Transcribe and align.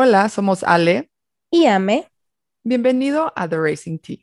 Hola, 0.00 0.28
somos 0.28 0.62
Ale. 0.62 1.10
Y 1.50 1.66
Ame. 1.66 2.06
Bienvenido 2.62 3.32
a 3.34 3.48
The 3.48 3.58
Racing 3.58 3.98
Tea, 3.98 4.18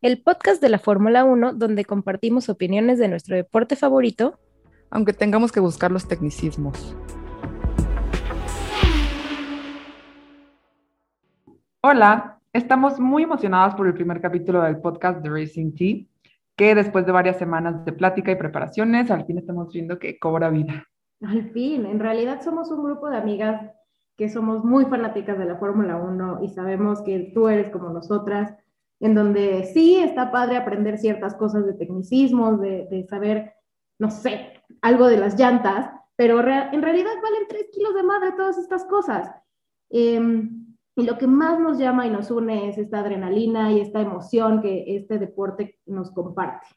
el 0.00 0.20
podcast 0.20 0.60
de 0.60 0.68
la 0.68 0.80
Fórmula 0.80 1.22
1 1.22 1.52
donde 1.52 1.84
compartimos 1.84 2.48
opiniones 2.48 2.98
de 2.98 3.06
nuestro 3.06 3.36
deporte 3.36 3.76
favorito, 3.76 4.40
aunque 4.90 5.12
tengamos 5.12 5.52
que 5.52 5.60
buscar 5.60 5.92
los 5.92 6.08
tecnicismos. 6.08 6.96
Hola, 11.82 12.40
estamos 12.52 12.98
muy 12.98 13.22
emocionadas 13.22 13.76
por 13.76 13.86
el 13.86 13.94
primer 13.94 14.20
capítulo 14.20 14.60
del 14.62 14.80
podcast 14.80 15.22
The 15.22 15.30
Racing 15.30 15.72
Tea, 15.76 16.04
que 16.56 16.74
después 16.74 17.06
de 17.06 17.12
varias 17.12 17.38
semanas 17.38 17.84
de 17.84 17.92
plática 17.92 18.32
y 18.32 18.34
preparaciones, 18.34 19.08
al 19.12 19.24
fin 19.24 19.38
estamos 19.38 19.72
viendo 19.72 20.00
que 20.00 20.18
cobra 20.18 20.50
vida. 20.50 20.88
Al 21.24 21.52
fin, 21.52 21.86
en 21.86 22.00
realidad 22.00 22.42
somos 22.42 22.72
un 22.72 22.82
grupo 22.82 23.08
de 23.08 23.18
amigas 23.18 23.70
que 24.22 24.28
somos 24.28 24.62
muy 24.62 24.84
fanáticas 24.84 25.36
de 25.36 25.46
la 25.46 25.56
Fórmula 25.56 25.96
1 25.96 26.44
y 26.44 26.48
sabemos 26.50 27.02
que 27.02 27.32
tú 27.34 27.48
eres 27.48 27.72
como 27.72 27.88
nosotras, 27.88 28.54
en 29.00 29.16
donde 29.16 29.64
sí 29.74 29.96
está 29.96 30.30
padre 30.30 30.56
aprender 30.56 30.96
ciertas 30.96 31.34
cosas 31.34 31.66
de 31.66 31.72
tecnicismos, 31.72 32.60
de, 32.60 33.04
saber, 33.10 33.54
no 33.98 34.12
sé, 34.12 34.62
algo 34.80 35.08
de 35.08 35.16
las 35.16 35.36
llantas, 35.36 35.90
pero 36.14 36.38
en 36.38 36.82
realidad 36.82 37.10
valen 37.20 37.48
tres 37.48 37.66
kilos 37.72 37.96
de 37.96 38.04
madre 38.04 38.30
todas 38.36 38.58
estas 38.58 38.84
cosas. 38.84 39.28
Em, 39.90 40.66
y 40.94 41.02
lo 41.04 41.18
que 41.18 41.26
más 41.26 41.58
nos 41.58 41.78
llama 41.78 42.06
y 42.06 42.10
nos 42.10 42.30
une 42.30 42.68
es 42.68 42.78
esta 42.78 43.00
adrenalina 43.00 43.72
y 43.72 43.80
esta 43.80 44.00
emoción 44.00 44.62
que 44.62 44.84
este 44.86 45.18
deporte 45.18 45.80
nos 45.84 46.12
comparte. 46.12 46.68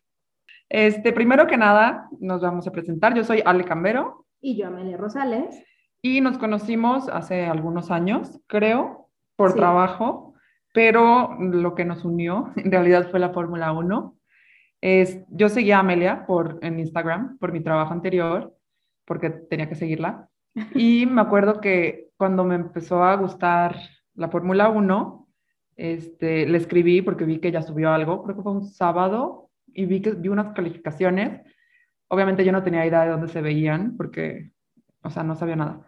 Este, 0.68 1.13
primero 1.13 1.46
que 1.46 1.57
nada, 1.57 2.09
nos 2.20 2.41
vamos 2.41 2.66
a 2.66 2.71
presentar. 2.71 3.13
Yo 3.13 3.23
soy 3.23 3.43
Ale 3.46 3.66
Cambero. 3.66 4.26
Y 4.41 4.57
yo, 4.57 4.66
Amelia 4.66 4.98
Rosales. 4.98 5.63
Y 6.05 6.22
nos 6.22 6.38
conocimos 6.38 7.09
hace 7.09 7.48
algunos 7.48 7.90
años, 7.90 8.40
creo, 8.46 9.09
por 9.36 9.55
trabajo, 9.55 10.36
pero 10.72 11.36
lo 11.40 11.74
que 11.74 11.84
nos 11.84 12.05
unió 12.05 12.54
en 12.57 12.70
realidad 12.70 13.10
fue 13.10 13.20
la 13.20 13.32
Fórmula 13.32 13.71
1. 13.71 14.16
Es, 14.82 15.24
yo 15.29 15.49
seguía 15.49 15.77
a 15.77 15.79
Amelia 15.79 16.27
por, 16.27 16.60
en 16.62 16.79
Instagram 16.79 17.40
por 17.40 17.52
mi 17.52 17.62
trabajo 17.62 17.91
anterior, 17.91 18.55
porque 19.04 19.32
tenía 19.32 19.68
que 19.68 19.74
seguirla. 19.74 20.29
Y 20.76 21.07
me 21.07 21.21
acuerdo 21.21 21.60
que 21.60 22.10
cuando 22.18 22.44
me 22.44 22.54
empezó 22.54 23.04
a 23.04 23.16
gustar 23.16 23.76
la 24.13 24.29
Fórmula 24.29 24.70
1, 24.70 25.27
este, 25.76 26.46
le 26.46 26.60
escribí 26.60 27.01
porque 27.01 27.26
vi 27.26 27.40
que 27.40 27.48
ella 27.48 27.63
subió 27.63 27.90
algo, 27.90 28.22
creo 28.22 28.35
que 28.35 28.44
fue 28.44 28.51
un 28.51 28.63
sábado, 28.68 29.49
y 29.66 29.88
vi 29.88 30.04
que 30.04 30.12
vi 30.12 30.27
unas 30.29 30.54
calificaciones. 30.54 31.41
Obviamente 32.10 32.46
yo 32.46 32.51
no 32.51 32.62
tenía 32.62 32.85
idea 32.85 33.05
de 33.05 33.10
dónde 33.10 33.27
se 33.27 33.41
veían, 33.41 33.98
porque, 33.98 34.51
o 35.01 35.10
sea, 35.10 35.24
no 35.24 35.34
sabía 35.34 35.55
nada. 35.55 35.88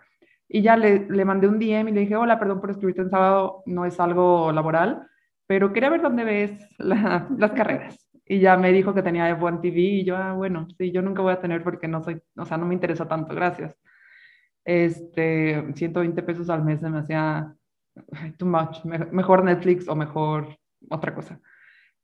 Y 0.49 0.61
ya 0.61 0.77
le, 0.77 1.07
le 1.09 1.25
mandé 1.25 1.47
un 1.47 1.59
DM 1.59 1.89
y 1.89 1.93
le 1.93 2.01
dije, 2.01 2.15
hola, 2.15 2.39
perdón 2.39 2.61
por 2.61 2.71
escribirte 2.71 3.01
en 3.01 3.09
sábado, 3.09 3.63
no 3.65 3.85
es 3.85 3.99
algo 3.99 4.51
laboral, 4.51 5.07
pero 5.45 5.73
quería 5.73 5.89
ver 5.89 6.01
dónde 6.01 6.23
ves 6.23 6.75
las 6.77 7.51
carreras. 7.51 8.07
Y 8.25 8.39
ya 8.39 8.57
me 8.57 8.73
dijo 8.73 8.93
que 8.93 9.01
tenía 9.01 9.29
F1 9.37 9.61
TV 9.61 9.79
y 9.79 10.03
yo, 10.03 10.17
ah, 10.17 10.33
bueno, 10.33 10.67
sí, 10.77 10.91
yo 10.91 11.01
nunca 11.01 11.21
voy 11.21 11.31
a 11.31 11.39
tener 11.39 11.63
porque 11.63 11.87
no 11.87 12.03
soy, 12.03 12.21
o 12.35 12.45
sea, 12.45 12.57
no 12.57 12.65
me 12.65 12.73
interesa 12.73 13.07
tanto, 13.07 13.33
gracias. 13.33 13.75
Este, 14.65 15.73
120 15.73 16.23
pesos 16.23 16.49
al 16.49 16.63
mes 16.63 16.81
se 16.81 16.89
me 16.89 16.99
hacía 16.99 17.55
too 18.37 18.45
much, 18.45 18.83
mejor 18.83 19.45
Netflix 19.45 19.87
o 19.87 19.95
mejor 19.95 20.57
otra 20.89 21.15
cosa. 21.15 21.39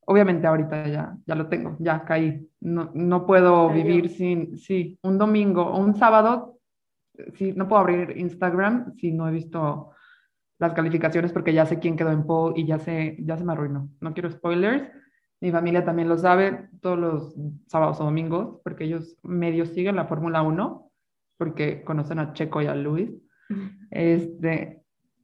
Obviamente 0.06 0.48
ahorita 0.48 0.88
ya, 0.88 1.18
ya 1.26 1.36
lo 1.36 1.48
tengo, 1.48 1.76
ya 1.80 2.04
caí. 2.06 2.50
No, 2.62 2.92
no 2.94 3.26
puedo 3.26 3.70
vivir 3.70 4.10
sin, 4.10 4.58
sí, 4.58 4.98
un 5.04 5.18
domingo, 5.18 5.78
un 5.78 5.96
sábado 5.96 6.58
sí, 7.38 7.54
no 7.54 7.68
puedo 7.68 7.82
abrir 7.82 8.18
Instagram 8.18 8.94
si 8.96 9.12
no 9.12 9.28
he 9.28 9.32
visto 9.32 9.92
las 10.60 10.74
calificaciones 10.74 11.34
porque 11.34 11.54
ya 11.54 11.66
sé 11.66 11.80
quién 11.80 11.96
quedó 11.96 12.12
en 12.12 12.26
pole 12.26 12.60
y 12.60 12.66
ya, 12.66 12.80
sé, 12.80 13.18
ya 13.20 13.38
se 13.38 13.44
me 13.44 13.54
arruinó. 13.54 13.90
No 14.00 14.14
quiero 14.14 14.32
spoilers. 14.32 14.90
Mi 15.42 15.52
familia 15.52 15.84
también 15.84 16.08
lo 16.08 16.18
sabe 16.18 16.70
todos 16.80 16.98
los 16.98 17.36
sábados 17.68 18.00
o 18.00 18.06
domingos 18.06 18.62
porque 18.64 18.86
ellos 18.86 19.18
medio 19.24 19.66
siguen 19.66 19.98
la 19.98 20.06
Fórmula 20.06 20.42
1 20.42 20.90
porque 21.38 21.84
conocen 21.84 22.20
a 22.20 22.34
Checo 22.34 22.62
y 22.62 22.68
a 22.68 22.76
Luis. 22.76 23.12
Este, 23.92 24.82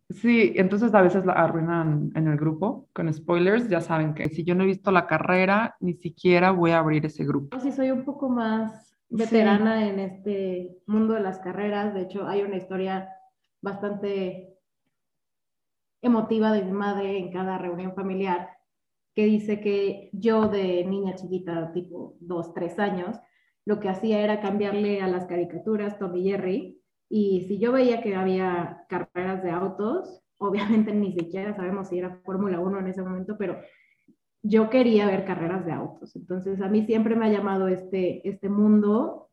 sí, 0.09 0.53
entonces 0.57 0.94
a 0.94 1.01
veces 1.01 1.25
la 1.25 1.33
arruinan 1.33 2.11
en 2.16 2.28
el 2.28 2.38
grupo 2.38 2.89
con 2.94 3.11
spoilers. 3.13 3.69
Ya 3.69 3.79
saben 3.79 4.13
que 4.13 4.28
si 4.28 4.44
yo 4.44 4.55
no 4.55 4.63
he 4.63 4.67
visto 4.67 4.91
la 4.91 5.07
carrera, 5.07 5.78
ni 5.79 5.94
siquiera 5.94 6.51
voy 6.51 6.72
a 6.72 6.79
abrir 6.79 7.05
ese 7.05 7.23
grupo. 7.23 7.57
Sí, 7.61 7.72
soy 7.72 7.91
un 7.91 8.03
poco 8.03 8.28
más 8.28 8.88
veterana 9.09 9.88
en 9.88 10.00
este 10.00 10.78
mundo 10.86 11.16
de 11.16 11.22
las 11.22 11.40
carreras. 11.40 11.94
De 11.94 12.02
hecho, 12.02 12.28
hay 12.28 12.42
una 12.42 12.58
historia 12.58 13.09
bastante 13.62 14.58
emotiva 16.02 16.53
de 16.53 16.64
mi 16.64 16.72
madre 16.72 17.18
en 17.18 17.31
cada 17.31 17.58
reunión 17.58 17.94
familiar 17.94 18.50
que 19.16 19.25
dice 19.25 19.59
que 19.59 20.09
yo 20.14 20.47
de 20.47 20.86
niña 20.86 21.16
chiquita, 21.16 21.74
tipo 21.74 22.16
dos, 22.22 22.53
tres 22.53 22.80
años, 22.80 23.20
lo 23.66 23.80
que 23.80 23.90
hacía 23.90 24.22
era 24.22 24.40
cambiarle 24.40 25.02
a 25.02 25.08
las 25.08 25.26
caricaturas 25.26 26.00
Tom 26.00 26.16
y 26.16 26.24
Jerry. 26.24 26.81
Y 27.09 27.41
si 27.47 27.59
yo 27.59 27.72
veía 27.72 28.02
que 28.02 28.16
había 28.16 28.86
carreras 28.88 29.44
de 29.44 29.52
autos, 29.52 30.22
obviamente 30.38 30.94
ni 30.94 31.12
siquiera 31.12 31.56
sabemos 31.56 31.90
si 31.90 32.00
era 32.00 32.22
Fórmula 32.24 32.59
1 32.59 32.80
en 32.80 32.88
ese 32.88 33.02
momento, 33.02 33.36
pero 33.38 33.59
yo 34.44 34.69
quería 34.69 35.05
ver 35.07 35.25
carreras 35.25 35.66
de 35.66 35.72
autos. 35.72 36.16
Entonces, 36.16 36.61
a 36.61 36.67
mí 36.67 36.85
siempre 36.85 37.16
me 37.16 37.25
ha 37.25 37.31
llamado 37.31 37.67
este, 37.67 38.27
este 38.27 38.50
mundo 38.50 39.29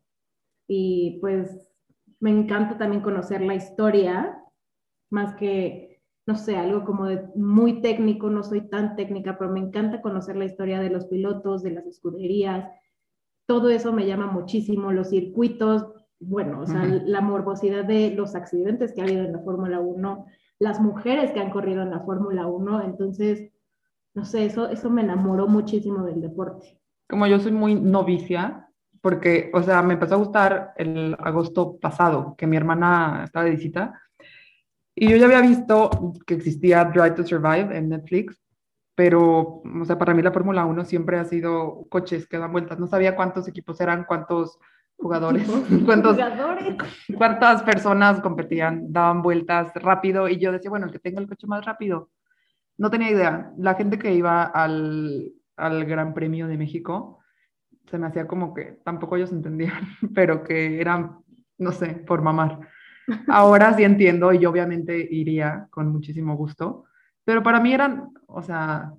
y 0.67 1.19
pues 1.21 1.71
me 2.19 2.31
encanta 2.31 2.77
también 2.77 3.01
conocer 3.01 3.41
la 3.41 3.55
historia, 3.55 4.43
más 5.09 5.35
que, 5.35 6.01
no 6.25 6.35
sé, 6.35 6.57
algo 6.57 6.83
como 6.83 7.05
de 7.05 7.25
muy 7.35 7.81
técnico, 7.81 8.29
no 8.29 8.43
soy 8.43 8.67
tan 8.67 8.95
técnica, 8.95 9.37
pero 9.37 9.51
me 9.51 9.59
encanta 9.59 10.01
conocer 10.01 10.35
la 10.35 10.45
historia 10.45 10.79
de 10.79 10.89
los 10.89 11.05
pilotos, 11.05 11.63
de 11.63 11.71
las 11.71 11.85
escuderías. 11.85 12.69
Todo 13.45 13.69
eso 13.69 13.93
me 13.93 14.05
llama 14.05 14.27
muchísimo, 14.27 14.91
los 14.91 15.09
circuitos, 15.09 15.85
bueno, 16.19 16.61
o 16.61 16.65
sea, 16.65 16.83
la 16.83 17.21
morbosidad 17.21 17.85
de 17.85 18.11
los 18.11 18.35
accidentes 18.35 18.91
que 18.91 19.01
ha 19.01 19.05
habido 19.05 19.23
en 19.23 19.33
la 19.33 19.39
Fórmula 19.39 19.79
1, 19.79 20.25
las 20.59 20.81
mujeres 20.81 21.31
que 21.31 21.39
han 21.39 21.51
corrido 21.51 21.83
en 21.83 21.91
la 21.91 21.99
Fórmula 22.01 22.47
1, 22.47 22.83
entonces 22.83 23.51
no 24.17 24.25
sé, 24.25 24.47
eso, 24.47 24.67
eso 24.67 24.89
me 24.89 25.03
enamoró 25.03 25.47
muchísimo 25.47 26.03
del 26.03 26.21
deporte. 26.21 26.81
Como 27.07 27.27
yo 27.27 27.39
soy 27.39 27.51
muy 27.51 27.75
novicia, 27.75 28.67
porque, 28.99 29.51
o 29.53 29.61
sea, 29.61 29.83
me 29.83 29.93
empezó 29.93 30.15
a 30.15 30.17
gustar 30.17 30.73
el 30.75 31.15
agosto 31.19 31.77
pasado, 31.79 32.33
que 32.35 32.47
mi 32.47 32.57
hermana 32.57 33.21
estaba 33.23 33.45
de 33.45 33.51
visita, 33.51 34.01
y 34.95 35.07
yo 35.07 35.17
ya 35.17 35.27
había 35.27 35.41
visto 35.41 35.91
que 36.25 36.33
existía 36.33 36.83
Drive 36.85 37.11
to 37.11 37.27
Survive 37.27 37.77
en 37.77 37.89
Netflix, 37.89 38.43
pero, 38.95 39.61
o 39.61 39.85
sea, 39.85 39.99
para 39.99 40.15
mí 40.15 40.23
la 40.23 40.31
Fórmula 40.31 40.65
1 40.65 40.85
siempre 40.85 41.19
ha 41.19 41.25
sido 41.25 41.85
coches 41.87 42.27
que 42.27 42.39
dan 42.39 42.51
vueltas. 42.51 42.79
No 42.79 42.87
sabía 42.87 43.15
cuántos 43.15 43.47
equipos 43.47 43.79
eran, 43.79 44.05
cuántos 44.05 44.57
jugadores, 44.97 45.47
cuántos, 45.85 46.15
jugadores. 46.15 46.75
cuántas 47.15 47.61
personas 47.61 48.19
competían, 48.21 48.91
daban 48.91 49.21
vueltas 49.21 49.71
rápido, 49.75 50.27
y 50.27 50.39
yo 50.39 50.51
decía, 50.51 50.71
bueno, 50.71 50.87
el 50.87 50.91
que 50.91 50.97
tenga 50.97 51.21
el 51.21 51.27
coche 51.27 51.45
más 51.45 51.63
rápido 51.63 52.09
no 52.77 52.89
tenía 52.89 53.11
idea. 53.11 53.51
La 53.57 53.75
gente 53.75 53.97
que 53.97 54.13
iba 54.13 54.43
al, 54.43 55.31
al 55.55 55.85
Gran 55.85 56.13
Premio 56.13 56.47
de 56.47 56.57
México, 56.57 57.19
se 57.89 57.97
me 57.97 58.07
hacía 58.07 58.27
como 58.27 58.53
que 58.53 58.79
tampoco 58.83 59.15
ellos 59.15 59.31
entendían, 59.31 59.81
pero 60.15 60.43
que 60.43 60.79
eran, 60.81 61.19
no 61.57 61.71
sé, 61.71 61.87
por 61.87 62.21
mamar. 62.21 62.59
Ahora 63.27 63.73
sí 63.73 63.83
entiendo 63.83 64.33
y 64.33 64.39
yo 64.39 64.49
obviamente 64.49 65.07
iría 65.09 65.67
con 65.69 65.91
muchísimo 65.91 66.35
gusto, 66.35 66.85
pero 67.23 67.41
para 67.41 67.59
mí 67.59 67.73
eran, 67.73 68.09
o 68.27 68.41
sea, 68.41 68.93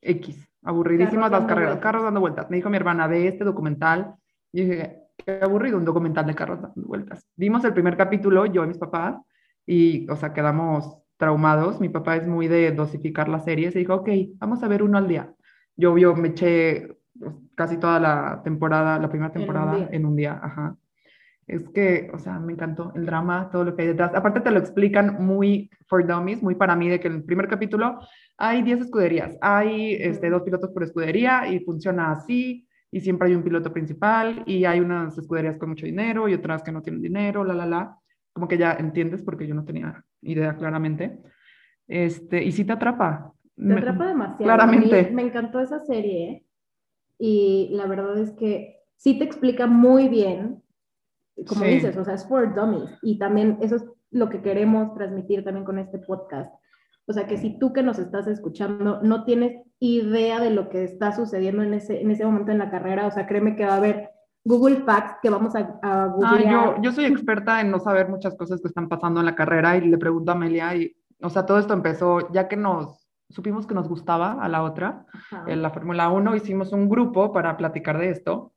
X, 0.00 0.48
aburridísimas 0.62 1.30
las 1.30 1.44
carreras, 1.44 1.78
carros 1.78 2.04
dando 2.04 2.20
vueltas. 2.20 2.48
Me 2.50 2.56
dijo 2.56 2.70
mi 2.70 2.76
hermana, 2.76 3.06
ve 3.06 3.28
este 3.28 3.44
documental. 3.44 4.14
Y 4.52 4.62
dije, 4.62 5.02
qué 5.16 5.40
aburrido 5.42 5.76
un 5.76 5.84
documental 5.84 6.26
de 6.26 6.34
carros 6.34 6.62
dando 6.62 6.86
vueltas. 6.86 7.26
Vimos 7.36 7.64
el 7.64 7.72
primer 7.72 7.96
capítulo, 7.96 8.46
yo 8.46 8.64
y 8.64 8.68
mis 8.68 8.78
papás, 8.78 9.16
y, 9.66 10.08
o 10.10 10.16
sea, 10.16 10.32
quedamos 10.32 10.98
traumados. 11.18 11.80
Mi 11.80 11.90
papá 11.90 12.16
es 12.16 12.26
muy 12.26 12.48
de 12.48 12.72
dosificar 12.72 13.28
las 13.28 13.44
series 13.44 13.76
y 13.76 13.80
dijo, 13.80 13.96
ok, 13.96 14.08
vamos 14.36 14.62
a 14.62 14.68
ver 14.68 14.82
uno 14.82 14.96
al 14.96 15.08
día. 15.08 15.34
Yo, 15.76 15.98
yo 15.98 16.14
me 16.14 16.28
eché 16.28 16.96
pues, 17.18 17.34
casi 17.54 17.76
toda 17.76 18.00
la 18.00 18.40
temporada, 18.42 18.98
la 18.98 19.10
primera 19.10 19.32
temporada 19.32 19.88
en 19.92 20.06
un 20.06 20.16
día. 20.16 20.40
Ajá. 20.42 20.76
Es 21.46 21.66
que, 21.70 22.10
o 22.12 22.18
sea, 22.18 22.38
me 22.38 22.52
encantó 22.52 22.92
el 22.94 23.06
drama, 23.06 23.48
todo 23.50 23.64
lo 23.64 23.74
que 23.74 23.82
hay 23.82 23.88
detrás. 23.88 24.14
Aparte 24.14 24.40
te 24.40 24.50
lo 24.50 24.58
explican 24.58 25.24
muy 25.24 25.70
for 25.86 26.06
dummies, 26.06 26.42
muy 26.42 26.54
para 26.54 26.76
mí, 26.76 26.88
de 26.88 27.00
que 27.00 27.08
en 27.08 27.14
el 27.14 27.24
primer 27.24 27.48
capítulo 27.48 27.98
hay 28.36 28.62
10 28.62 28.82
escuderías, 28.82 29.36
hay 29.40 29.94
este, 29.94 30.28
dos 30.28 30.42
pilotos 30.42 30.70
por 30.70 30.82
escudería 30.82 31.48
y 31.48 31.60
funciona 31.60 32.12
así, 32.12 32.68
y 32.90 33.00
siempre 33.00 33.28
hay 33.28 33.34
un 33.34 33.42
piloto 33.42 33.72
principal, 33.72 34.42
y 34.44 34.66
hay 34.66 34.80
unas 34.80 35.16
escuderías 35.16 35.56
con 35.56 35.70
mucho 35.70 35.86
dinero 35.86 36.28
y 36.28 36.34
otras 36.34 36.62
que 36.62 36.70
no 36.70 36.82
tienen 36.82 37.00
dinero, 37.00 37.42
la, 37.44 37.54
la, 37.54 37.66
la. 37.66 37.98
Como 38.34 38.46
que 38.46 38.58
ya 38.58 38.74
entiendes 38.74 39.22
porque 39.22 39.46
yo 39.46 39.54
no 39.54 39.64
tenía 39.64 40.04
idea 40.22 40.56
claramente. 40.56 41.18
Este, 41.86 42.44
y 42.44 42.52
sí 42.52 42.64
te 42.64 42.72
atrapa. 42.72 43.32
Te 43.56 43.72
atrapa 43.72 44.08
demasiado. 44.08 44.44
Claramente. 44.44 45.10
Me 45.10 45.22
encantó 45.22 45.60
esa 45.60 45.80
serie 45.80 46.44
y 47.18 47.70
la 47.72 47.86
verdad 47.86 48.18
es 48.18 48.32
que 48.32 48.78
sí 48.96 49.18
te 49.18 49.24
explica 49.24 49.66
muy 49.66 50.08
bien, 50.08 50.62
como 51.46 51.64
dices, 51.64 51.96
o 51.96 52.04
sea, 52.04 52.14
es 52.14 52.26
for 52.26 52.54
dummies. 52.54 52.90
Y 53.02 53.18
también 53.18 53.58
eso 53.60 53.76
es 53.76 53.84
lo 54.10 54.28
que 54.28 54.42
queremos 54.42 54.94
transmitir 54.94 55.44
también 55.44 55.64
con 55.64 55.78
este 55.78 55.98
podcast. 55.98 56.52
O 57.06 57.12
sea, 57.12 57.26
que 57.26 57.38
si 57.38 57.58
tú 57.58 57.72
que 57.72 57.82
nos 57.82 57.98
estás 57.98 58.26
escuchando 58.26 59.00
no 59.02 59.24
tienes 59.24 59.62
idea 59.80 60.40
de 60.40 60.50
lo 60.50 60.68
que 60.68 60.84
está 60.84 61.12
sucediendo 61.12 61.62
en 61.62 61.74
ese, 61.74 62.00
en 62.00 62.10
ese 62.10 62.24
momento 62.24 62.52
en 62.52 62.58
la 62.58 62.70
carrera, 62.70 63.06
o 63.06 63.10
sea, 63.10 63.26
créeme 63.26 63.56
que 63.56 63.64
va 63.64 63.74
a 63.74 63.78
haber 63.78 64.10
Google 64.48 64.76
Facts 64.76 65.18
que 65.20 65.28
vamos 65.28 65.54
a, 65.54 65.78
a 65.82 66.04
ah, 66.04 66.38
yo, 66.50 66.82
yo 66.82 66.92
soy 66.92 67.04
experta 67.04 67.60
en 67.60 67.70
no 67.70 67.78
saber 67.78 68.08
muchas 68.08 68.34
cosas 68.34 68.62
que 68.62 68.68
están 68.68 68.88
pasando 68.88 69.20
en 69.20 69.26
la 69.26 69.34
carrera 69.34 69.76
y 69.76 69.82
le 69.82 69.98
pregunto 69.98 70.32
a 70.32 70.34
Amelia 70.34 70.74
y, 70.74 70.96
o 71.20 71.28
sea, 71.28 71.44
todo 71.44 71.58
esto 71.58 71.74
empezó 71.74 72.32
ya 72.32 72.48
que 72.48 72.56
nos 72.56 73.06
supimos 73.28 73.66
que 73.66 73.74
nos 73.74 73.90
gustaba 73.90 74.42
a 74.42 74.48
la 74.48 74.62
otra, 74.62 75.04
en 75.46 75.60
la 75.60 75.68
Fórmula 75.68 76.08
1, 76.08 76.34
hicimos 76.34 76.72
un 76.72 76.88
grupo 76.88 77.30
para 77.30 77.58
platicar 77.58 77.98
de 77.98 78.08
esto. 78.08 78.54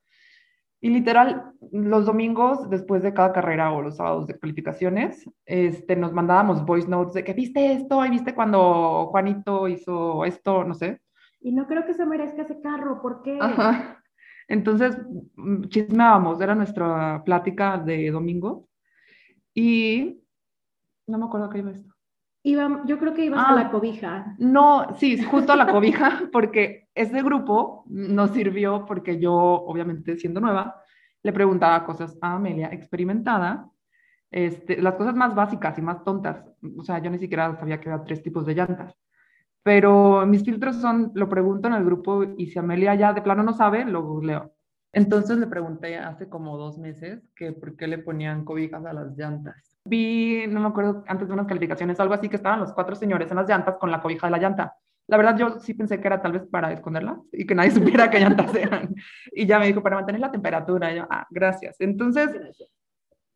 Y 0.79 0.89
literal, 0.89 1.51
los 1.73 2.05
domingos 2.05 2.69
después 2.69 3.03
de 3.03 3.13
cada 3.13 3.33
carrera 3.33 3.71
o 3.71 3.81
los 3.81 3.97
sábados 3.97 4.27
de 4.27 4.39
calificaciones, 4.39 5.29
este, 5.45 5.97
nos 5.97 6.13
mandábamos 6.13 6.65
voice 6.65 6.87
notes 6.87 7.13
de 7.15 7.25
que 7.25 7.33
viste 7.33 7.73
esto 7.73 8.03
y 8.05 8.09
viste 8.09 8.33
cuando 8.33 9.07
Juanito 9.11 9.67
hizo 9.67 10.23
esto, 10.23 10.63
no 10.63 10.73
sé. 10.73 11.01
Y 11.41 11.51
no 11.51 11.67
creo 11.67 11.85
que 11.85 11.93
se 11.93 12.05
merezca 12.05 12.43
ese 12.43 12.61
carro, 12.61 13.01
¿por 13.01 13.21
qué? 13.23 13.37
Entonces, 14.51 14.97
chismeábamos, 15.69 16.41
era 16.41 16.55
nuestra 16.55 17.23
plática 17.23 17.77
de 17.77 18.11
domingo. 18.11 18.67
Y 19.53 20.21
no 21.07 21.17
me 21.17 21.25
acuerdo 21.25 21.49
qué 21.49 21.59
iba 21.59 21.71
esto 21.71 21.91
yo 22.43 22.99
creo 22.99 23.13
que 23.13 23.25
ibas 23.25 23.47
a 23.47 23.53
la 23.53 23.61
ah, 23.61 23.71
cobija. 23.71 24.35
No, 24.39 24.95
sí, 24.97 25.21
justo 25.23 25.53
a 25.53 25.55
la 25.55 25.67
cobija, 25.67 26.23
porque 26.31 26.87
ese 26.95 27.21
grupo 27.21 27.83
nos 27.87 28.31
sirvió 28.31 28.85
porque 28.85 29.19
yo, 29.19 29.33
obviamente 29.33 30.17
siendo 30.17 30.39
nueva, 30.39 30.81
le 31.23 31.33
preguntaba 31.33 31.85
cosas 31.85 32.17
a 32.21 32.33
Amelia, 32.33 32.69
experimentada, 32.71 33.69
este, 34.31 34.81
las 34.81 34.95
cosas 34.95 35.15
más 35.15 35.35
básicas 35.35 35.77
y 35.77 35.81
más 35.81 36.03
tontas. 36.03 36.43
O 36.77 36.83
sea, 36.83 36.99
yo 36.99 37.11
ni 37.11 37.19
siquiera 37.19 37.55
sabía 37.57 37.79
que 37.79 37.89
había 37.89 38.03
tres 38.03 38.23
tipos 38.23 38.45
de 38.45 38.55
llantas. 38.55 38.95
Pero 39.63 40.25
mis 40.25 40.43
filtros 40.43 40.77
son, 40.77 41.11
lo 41.13 41.29
pregunto 41.29 41.67
en 41.67 41.75
el 41.75 41.85
grupo 41.85 42.23
y 42.37 42.47
si 42.47 42.59
Amelia 42.59 42.95
ya 42.95 43.13
de 43.13 43.21
plano 43.21 43.43
no 43.43 43.53
sabe, 43.53 43.85
lo 43.85 44.03
googleo. 44.03 44.53
Entonces 44.93 45.37
le 45.37 45.47
pregunté 45.47 45.97
hace 45.97 46.27
como 46.27 46.57
dos 46.57 46.77
meses 46.77 47.21
que 47.35 47.53
por 47.53 47.75
qué 47.77 47.87
le 47.87 47.99
ponían 47.99 48.43
cobijas 48.43 48.85
a 48.85 48.93
las 48.93 49.15
llantas 49.17 49.71
vi, 49.85 50.45
no 50.47 50.59
me 50.59 50.67
acuerdo, 50.67 51.03
antes 51.07 51.27
de 51.27 51.33
unas 51.33 51.47
calificaciones, 51.47 51.99
algo 51.99 52.13
así, 52.13 52.29
que 52.29 52.35
estaban 52.35 52.59
los 52.59 52.73
cuatro 52.73 52.95
señores 52.95 53.29
en 53.31 53.37
las 53.37 53.47
llantas 53.47 53.77
con 53.77 53.91
la 53.91 54.01
cobija 54.01 54.27
de 54.27 54.31
la 54.31 54.37
llanta. 54.37 54.75
La 55.07 55.17
verdad, 55.17 55.37
yo 55.37 55.59
sí 55.59 55.73
pensé 55.73 55.99
que 55.99 56.07
era 56.07 56.21
tal 56.21 56.33
vez 56.33 56.43
para 56.49 56.71
esconderla 56.71 57.19
y 57.31 57.45
que 57.45 57.55
nadie 57.55 57.71
supiera 57.71 58.09
qué 58.09 58.19
llantas 58.19 58.53
eran. 58.55 58.93
Y 59.31 59.45
ya 59.45 59.59
me 59.59 59.67
dijo, 59.67 59.81
para 59.81 59.97
mantener 59.97 60.21
la 60.21 60.31
temperatura. 60.31 60.91
Y 60.91 60.97
yo, 60.97 61.07
ah, 61.09 61.27
gracias. 61.29 61.75
Entonces, 61.79 62.29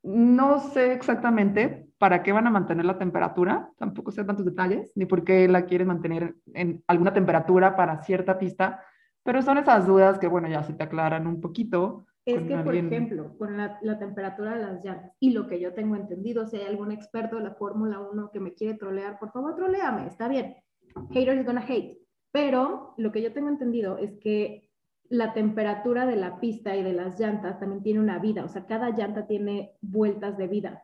no 0.04 0.60
sé 0.60 0.94
exactamente 0.94 1.84
para 1.97 2.24
qué 2.24 2.31
van 2.31 2.47
a 2.47 2.51
mantener 2.51 2.86
la 2.86 2.97
temperatura, 2.97 3.71
tampoco 3.77 4.12
sé 4.12 4.24
tantos 4.24 4.45
detalles, 4.45 4.92
ni 4.95 5.06
por 5.06 5.24
qué 5.24 5.47
la 5.47 5.65
quieren 5.65 5.88
mantener 5.88 6.36
en 6.53 6.83
alguna 6.88 7.13
temperatura 7.13 7.75
para 7.75 8.03
cierta 8.03 8.38
pista, 8.38 8.83
pero 9.24 9.42
son 9.42 9.57
esas 9.57 9.88
dudas 9.88 10.19
que, 10.19 10.27
bueno, 10.27 10.47
ya 10.47 10.63
se 10.63 10.74
te 10.74 10.83
aclaran 10.83 11.25
un 11.25 11.42
poquito. 11.42 12.06
Es 12.25 12.44
que, 12.44 12.57
por 12.57 12.75
ejemplo, 12.75 13.38
con 13.38 13.57
la, 13.57 13.77
la, 13.81 14.00
temperatura 14.00 14.56
de 14.56 14.62
las 14.62 14.83
llantas 14.83 15.12
y 15.19 15.31
lo 15.31 15.47
que 15.47 15.59
yo 15.59 15.74
tengo 15.74 15.95
entendido, 15.95 16.47
si 16.47 16.57
hay 16.57 16.65
algún 16.65 16.92
experto 16.92 17.38
de 17.38 17.44
la 17.44 17.53
Fórmula 17.53 18.00
1 18.00 18.31
que 18.31 18.39
me 18.39 18.53
quiere 18.53 18.77
trolear, 18.77 19.19
por 19.19 19.31
favor, 19.31 19.56
troleame, 19.56 20.07
está 20.07 20.27
bien. 20.27 20.56
Haters 21.12 21.45
gonna 21.45 21.65
hate. 21.68 22.00
Pero 22.31 22.94
lo 22.97 23.12
que 23.12 23.21
yo 23.21 23.31
tengo 23.31 23.50
entendido 23.50 23.97
es 23.97 24.18
que 24.19 24.69
la 25.09 25.33
temperatura 25.33 26.06
de 26.06 26.15
la 26.15 26.39
pista 26.39 26.75
y 26.75 26.83
de 26.83 26.94
las 26.94 27.19
llantas 27.19 27.59
también 27.59 27.83
tiene 27.83 28.00
una 28.00 28.19
vida, 28.19 28.44
o 28.44 28.47
sea, 28.47 28.65
cada 28.65 28.89
llanta 28.89 29.27
tiene 29.27 29.77
vueltas 29.81 30.38
de 30.38 30.47
vida. 30.47 30.83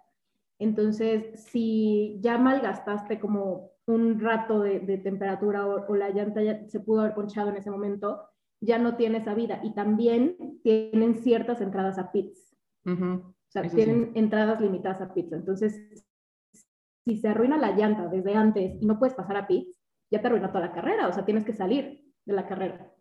Entonces, 0.62 1.44
si 1.44 2.20
ya 2.22 2.38
malgastaste 2.38 3.20
como 3.20 3.72
un 3.88 4.20
rato 4.20 4.62
de, 4.62 4.80
de 4.80 5.00
temperatura 5.00 5.66
o, 5.66 5.88
o, 5.88 5.96
la 5.96 6.12
llanta 6.12 6.44
ya 6.44 6.68
se 6.68 6.80
pudo 6.80 7.02
haber 7.02 7.16
ponchado 7.16 7.50
en 7.50 7.58
ese 7.58 7.72
momento, 7.72 8.22
ya 8.62 8.78
no 8.78 8.96
tiene 8.96 9.18
esa 9.18 9.34
vida. 9.34 9.60
Y 9.64 9.74
también 9.74 10.60
tienen 10.64 11.16
ciertas 11.16 11.62
entradas 11.62 11.98
a 11.98 12.12
pits. 12.12 12.56
O 12.86 13.34
sea, 13.48 13.64
tienen 13.64 14.12
entradas 14.14 14.62
limitadas 14.62 15.02
a 15.02 15.14
pits. 15.14 15.34
Entonces, 15.34 16.06
si 17.06 17.18
se 17.18 17.28
arruina 17.28 17.58
la 17.58 17.72
llanta 17.72 18.08
desde 18.08 18.36
antes 18.36 18.80
y 18.80 18.86
no 18.86 19.00
puedes 19.00 19.16
pasar 19.16 19.38
a 19.38 19.48
pits, 19.48 19.82
ya 20.12 20.22
te 20.22 20.28
arruina 20.28 20.52
toda 20.52 20.68
la 20.68 20.74
carrera. 20.74 21.08
O 21.08 21.14
sea, 21.14 21.26
tienes 21.26 21.44
que 21.44 21.54
salir 21.54 22.04
de 22.26 22.34
la 22.34 22.48
carrera 22.48 22.92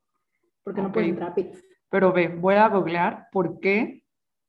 porque 0.64 0.80
no 0.80 0.92
puedes 0.92 1.10
entrar 1.10 1.32
a 1.32 1.34
pits. 1.34 1.62
Pero 1.90 2.12
ve, 2.12 2.28
voy 2.28 2.54
a 2.54 2.68
googlear 2.68 3.28
por 3.32 3.60
qué 3.60 4.04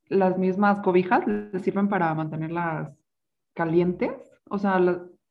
las 0.08 0.38
mismas 0.38 0.80
cobijas 0.80 1.26
les 1.28 1.62
sirven 1.62 1.90
para 1.90 2.14
mantenerlas 2.14 3.01
calientes. 3.54 4.12
O 4.50 4.58
sea, 4.58 4.80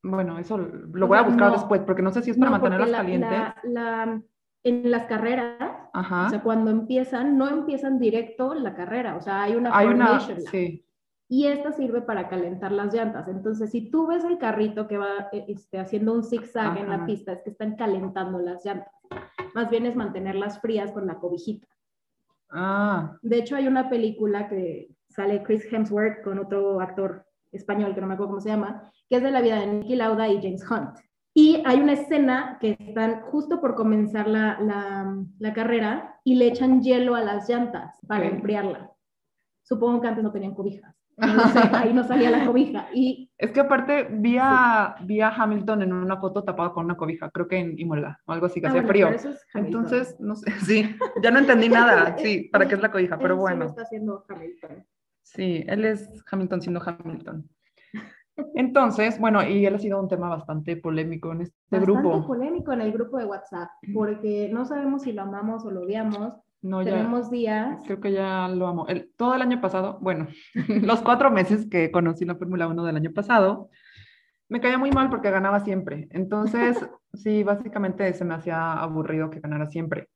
bueno, 0.02 0.38
eso 0.38 0.58
lo 0.58 1.06
voy 1.06 1.18
a 1.18 1.22
buscar 1.22 1.52
después, 1.52 1.82
porque 1.82 2.02
no 2.02 2.10
sé 2.10 2.22
si 2.22 2.30
es 2.30 2.38
para 2.38 2.50
mantenerlas 2.52 2.90
calientes. 2.90 3.40
la, 3.64 4.22
en 4.62 4.90
las 4.90 5.06
carreras, 5.06 5.56
o 5.94 6.28
sea, 6.28 6.42
cuando 6.42 6.70
empiezan, 6.70 7.36
no 7.38 7.48
empiezan 7.48 7.98
directo 7.98 8.54
la 8.54 8.74
carrera, 8.74 9.16
o 9.16 9.20
sea, 9.20 9.42
hay 9.42 9.56
una 9.56 9.76
hay 9.76 9.88
una, 9.88 10.20
sí. 10.20 10.84
Y 11.28 11.46
esta 11.46 11.70
sirve 11.70 12.02
para 12.02 12.28
calentar 12.28 12.72
las 12.72 12.92
llantas. 12.92 13.28
Entonces, 13.28 13.70
si 13.70 13.88
tú 13.88 14.08
ves 14.08 14.24
el 14.24 14.36
carrito 14.38 14.88
que 14.88 14.98
va 14.98 15.28
e, 15.30 15.44
este, 15.46 15.78
haciendo 15.78 16.12
un 16.12 16.24
zigzag 16.24 16.76
en 16.76 16.90
la 16.90 17.06
pista, 17.06 17.32
es 17.32 17.42
que 17.42 17.50
están 17.50 17.76
calentando 17.76 18.40
las 18.40 18.64
llantas. 18.64 18.92
Más 19.54 19.70
bien 19.70 19.86
es 19.86 19.94
mantenerlas 19.94 20.60
frías 20.60 20.90
con 20.90 21.06
la 21.06 21.20
cobijita. 21.20 21.68
Ah. 22.50 23.16
De 23.22 23.38
hecho, 23.38 23.54
hay 23.54 23.68
una 23.68 23.88
película 23.88 24.48
que 24.48 24.90
sale 25.08 25.44
Chris 25.44 25.72
Hemsworth 25.72 26.24
con 26.24 26.40
otro 26.40 26.80
actor 26.80 27.24
español 27.52 27.94
que 27.94 28.00
no 28.00 28.06
me 28.06 28.14
acuerdo 28.14 28.30
cómo 28.30 28.40
se 28.40 28.50
llama, 28.50 28.90
que 29.08 29.16
es 29.16 29.22
de 29.22 29.30
la 29.30 29.40
vida 29.40 29.60
de 29.60 29.66
Nicky 29.66 29.96
Lauda 29.96 30.28
y 30.28 30.40
James 30.40 30.64
Hunt. 30.70 30.98
Y 31.32 31.62
hay 31.64 31.80
una 31.80 31.92
escena 31.92 32.58
que 32.60 32.76
están 32.78 33.22
justo 33.22 33.60
por 33.60 33.74
comenzar 33.74 34.26
la, 34.26 34.58
la, 35.38 35.52
carrera 35.54 36.20
y 36.24 36.34
le 36.34 36.48
echan 36.48 36.82
hielo 36.82 37.14
a 37.14 37.22
las 37.22 37.48
llantas 37.48 37.98
para 38.06 38.26
enfriarla. 38.26 38.90
Supongo 39.62 40.00
que 40.00 40.08
antes 40.08 40.24
no 40.24 40.32
tenían 40.32 40.54
cobijas. 40.54 40.94
ahí 41.72 41.92
no 41.92 42.02
salía 42.04 42.30
la 42.30 42.46
cobija. 42.46 42.88
Y, 42.92 43.30
es 43.36 43.52
que 43.52 43.60
aparte 43.60 44.08
vi 44.10 44.38
a, 44.38 44.96
Hamilton 45.36 45.82
en 45.82 45.92
una 45.92 46.16
foto 46.16 46.42
tapado 46.42 46.72
con 46.72 46.86
una 46.86 46.96
cobija, 46.96 47.30
creo 47.30 47.46
que 47.46 47.58
en 47.58 47.78
Imola 47.78 48.18
o 48.24 48.32
algo 48.32 48.46
así, 48.46 48.60
que 48.60 48.66
ah, 48.66 48.70
hacía 48.70 48.82
frío. 48.84 49.10
Entonces, 49.54 50.16
no 50.18 50.34
sé, 50.34 50.50
sí, 50.66 50.96
ya 51.22 51.30
no 51.30 51.38
entendí 51.38 51.68
nada, 51.68 52.16
sí, 52.18 52.48
para 52.50 52.66
qué 52.66 52.74
es 52.74 52.82
la 52.82 52.90
cobija, 52.90 53.18
pero 53.22 53.36
bueno. 53.36 53.66
está 53.66 53.82
haciendo 53.82 54.24
Hamilton. 54.28 54.84
Sí, 55.22 55.64
él 55.66 55.84
es 55.84 56.08
Hamilton 56.30 56.62
siendo 56.62 56.82
Hamilton. 56.84 57.48
Entonces, 58.54 59.18
bueno, 59.18 59.46
y 59.46 59.66
él 59.66 59.74
ha 59.74 59.78
sido 59.78 60.00
un 60.00 60.08
tema 60.08 60.28
bastante 60.28 60.76
polémico 60.76 61.32
en 61.32 61.42
este 61.42 61.56
bastante 61.70 61.92
grupo. 61.92 62.26
polémico 62.26 62.72
en 62.72 62.80
el 62.80 62.92
grupo 62.92 63.18
de 63.18 63.26
WhatsApp, 63.26 63.68
porque 63.92 64.48
no 64.52 64.64
sabemos 64.64 65.02
si 65.02 65.12
lo 65.12 65.22
amamos 65.22 65.64
o 65.64 65.70
lo 65.70 65.82
odiamos. 65.82 66.34
No, 66.62 66.84
Tenemos 66.84 67.30
días. 67.30 67.80
Creo 67.86 68.00
que 68.00 68.12
ya 68.12 68.46
lo 68.48 68.66
amo. 68.66 68.86
El, 68.86 69.10
todo 69.16 69.34
el 69.34 69.40
año 69.40 69.60
pasado, 69.60 69.98
bueno, 70.00 70.28
los 70.68 71.00
cuatro 71.00 71.30
meses 71.30 71.66
que 71.70 71.90
conocí 71.90 72.24
la 72.24 72.34
Fórmula 72.34 72.66
1 72.68 72.84
del 72.84 72.96
año 72.96 73.12
pasado, 73.12 73.70
me 74.48 74.60
caía 74.60 74.76
muy 74.76 74.90
mal 74.90 75.08
porque 75.08 75.30
ganaba 75.30 75.60
siempre. 75.60 76.08
Entonces, 76.10 76.76
sí, 77.14 77.42
básicamente 77.44 78.12
se 78.12 78.24
me 78.24 78.34
hacía 78.34 78.74
aburrido 78.74 79.30
que 79.30 79.40
ganara 79.40 79.66
siempre. 79.66 80.08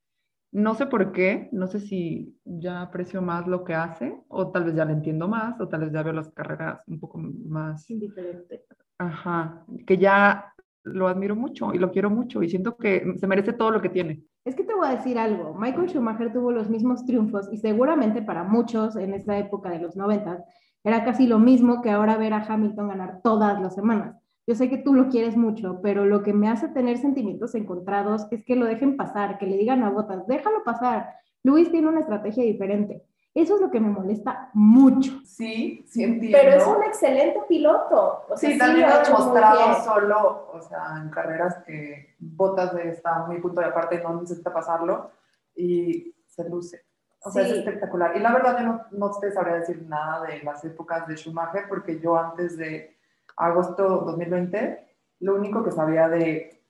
No 0.55 0.77
sé 0.77 0.87
por 0.87 1.11
qué, 1.11 1.49
no 1.51 1.67
sé 1.67 1.81
si 1.81 2.39
ya 2.45 2.83
aprecio 2.83 3.21
más 3.21 3.49
lo 3.49 3.65
que 3.65 3.75
hace, 3.75 4.23
o 4.29 4.53
tal 4.53 4.63
vez 4.63 4.77
ya 4.77 4.85
le 4.85 4.93
entiendo 4.93 5.27
más, 5.27 5.61
o 5.61 5.67
tal 5.67 5.81
vez 5.81 5.93
ya 5.93 6.05
veo 6.05 6.13
las 6.13 6.31
carreras 6.31 6.81
un 6.87 7.01
poco 7.01 7.19
más... 7.19 7.91
Indiferente. 7.91 8.65
Ajá, 8.99 9.65
que 9.85 9.99
ya 9.99 10.55
lo 10.85 11.09
admiro 11.09 11.35
mucho 11.35 11.75
y 11.75 11.79
lo 11.79 11.91
quiero 11.91 12.09
mucho 12.09 12.41
y 12.41 12.49
siento 12.49 12.77
que 12.77 13.05
se 13.17 13.27
merece 13.27 13.53
todo 13.53 13.73
lo 13.73 13.83
que 13.83 13.89
tiene. 13.89 14.23
Es 14.45 14.55
que 14.55 14.63
te 14.63 14.75
voy 14.75 14.87
a 14.87 14.95
decir 14.95 15.19
algo, 15.19 15.55
Michael 15.55 15.89
Schumacher 15.89 16.33
tuvo 16.33 16.53
los 16.53 16.71
mismos 16.71 17.05
triunfos 17.05 17.49
y 17.51 17.57
seguramente 17.57 18.23
para 18.23 18.45
muchos 18.45 18.95
en 18.95 19.13
esta 19.13 19.37
época 19.37 19.71
de 19.71 19.81
los 19.81 19.97
90 19.97 20.45
era 20.85 21.05
casi 21.05 21.27
lo 21.27 21.41
mismo 21.41 21.83
que 21.83 21.91
ahora 21.91 22.17
ver 22.17 22.33
a 22.33 22.45
Hamilton 22.45 22.89
ganar 22.89 23.23
todas 23.25 23.61
las 23.61 23.75
semanas. 23.75 24.24
Yo 24.47 24.55
sé 24.55 24.69
que 24.69 24.77
tú 24.77 24.93
lo 24.93 25.09
quieres 25.09 25.37
mucho, 25.37 25.81
pero 25.83 26.05
lo 26.05 26.23
que 26.23 26.35
me 26.35 26.51
hace 26.51 26.69
tener 26.69 26.99
sentimientos 26.99 27.55
encontrados 27.55 28.27
es 28.31 28.45
que 28.45 28.57
lo 28.57 28.67
dejen 28.67 28.97
pasar, 28.97 29.39
que 29.39 29.47
le 29.47 29.57
digan 29.57 29.83
a 29.83 29.91
Botas, 29.91 30.27
déjalo 30.27 30.63
pasar. 30.65 31.15
Luis 31.43 31.71
tiene 31.71 31.89
una 31.89 32.01
estrategia 32.01 32.45
diferente. 32.45 33.03
Eso 33.35 33.57
es 33.57 33.61
lo 33.61 33.71
que 33.71 33.81
me 33.81 33.89
molesta 33.89 34.51
mucho. 34.53 35.21
Sí, 35.25 35.85
sí 35.89 36.05
entiendo. 36.05 36.39
Pero 36.41 36.57
es 36.57 36.67
un 36.67 36.85
excelente 36.85 37.41
piloto. 37.49 38.27
sí, 38.37 38.57
también 38.57 38.89
ha 38.89 39.03
demostrado 39.03 39.83
solo, 39.83 40.51
o 40.53 40.61
sea, 40.61 41.01
en 41.03 41.11
carreras 41.11 41.57
que 41.67 42.15
Botas 42.19 42.75
está 42.77 43.27
muy 43.27 43.41
punto 43.41 43.61
de 43.61 43.67
aparte, 43.67 44.01
no 44.03 44.21
necesita 44.21 44.53
pasarlo 44.53 45.11
y 45.57 46.15
se 46.27 46.49
luce. 46.49 46.85
O 47.25 47.31
sea, 47.31 47.43
es 47.43 47.53
espectacular. 47.53 48.17
Y 48.17 48.21
la 48.21 48.33
verdad, 48.33 48.59
yo 48.61 48.67
no, 48.67 48.83
no 48.93 49.11
te 49.19 49.33
sabría 49.33 49.57
decir 49.57 49.83
nada 49.89 50.27
de 50.27 50.43
las 50.43 50.63
épocas 50.65 51.09
de 51.09 51.17
Schumacher, 51.17 51.65
porque 51.69 51.99
yo 51.99 52.17
antes 52.17 52.57
de 52.57 52.95
agosto 53.37 53.83
2020, 54.01 54.97
lo 55.21 55.35
único 55.37 55.63
que 55.65 55.71
sabía 55.73 56.09
de, 56.09 56.63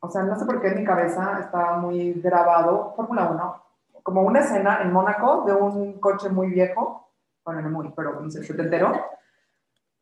o 0.00 0.08
sea, 0.10 0.22
no 0.22 0.36
sé 0.38 0.44
por 0.44 0.60
qué 0.60 0.68
en 0.68 0.78
mi 0.78 0.84
cabeza 0.84 1.38
estaba 1.40 1.76
muy 1.78 2.14
grabado 2.14 2.92
Fórmula 2.96 3.30
1, 3.30 4.02
como 4.02 4.22
una 4.22 4.40
escena 4.40 4.82
en 4.82 4.92
Mónaco 4.92 5.44
de 5.46 5.54
un 5.54 6.00
coche 6.00 6.28
muy 6.28 6.48
viejo, 6.50 7.10
bueno, 7.44 7.60
no 7.62 7.70
muy, 7.70 7.92
pero 7.96 8.20
no 8.20 8.30
sé, 8.30 8.42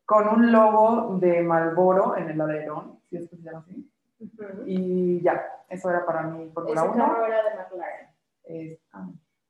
con 0.05 0.27
un 0.27 0.51
logo 0.51 1.17
de 1.19 1.41
Malboro 1.41 2.17
en 2.17 2.29
el 2.29 2.41
alerón, 2.41 2.99
si 3.09 3.17
es 3.17 3.29
que 3.29 3.37
se 3.37 3.43
llama 3.43 3.59
así. 3.59 3.87
Y 4.65 5.21
ya, 5.21 5.41
eso 5.69 5.89
era 5.89 6.05
para 6.05 6.23
mí 6.23 6.51
Fórmula 6.53 6.81
1. 6.83 7.05
carro 7.05 7.25
era 7.25 7.37
de 7.43 7.55
McLaren. 7.55 8.07
Es- 8.43 8.79
ah, 8.93 9.07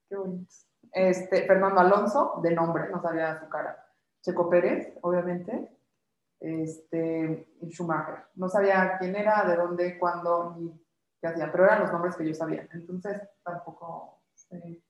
qué 0.08 0.16
bonito. 0.16 0.51
Este, 0.94 1.46
Fernando 1.48 1.80
Alonso, 1.82 2.40
de 2.44 2.54
nombre, 2.54 2.90
no 2.90 3.01
sabía 3.01 3.40
su 3.40 3.50
cara. 3.50 3.86
Checo 4.22 4.50
Pérez, 4.50 4.98
obviamente. 5.01 5.70
Este, 6.41 7.48
Schumacher. 7.69 8.25
No 8.36 8.50
sabía 8.50 8.98
quién 9.00 9.15
era, 9.15 9.45
de 9.45 9.55
dónde, 9.55 10.00
cuándo, 10.00 10.55
ni 10.57 10.71
qué 11.21 11.27
hacía, 11.27 11.51
pero 11.51 11.65
eran 11.65 11.81
los 11.81 11.91
nombres 11.91 12.15
que 12.15 12.27
yo 12.27 12.33
sabía. 12.33 12.67
Entonces, 12.74 13.21
tampoco 13.43 14.24
sé. 14.33 14.81